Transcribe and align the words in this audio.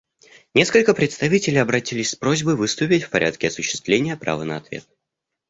Несколько 0.55 0.95
представителей 0.95 1.57
обратились 1.59 2.09
с 2.09 2.15
просьбой 2.15 2.55
выступить 2.55 3.03
в 3.03 3.11
порядке 3.11 3.49
осуществления 3.49 4.17
права 4.17 4.43
на 4.45 4.57
ответ. 4.57 4.87